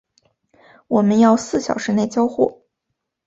[0.87, 2.63] 我们要四小时内交货